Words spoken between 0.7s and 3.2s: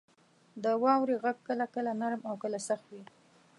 واورې غږ کله کله نرم او کله سخت وي.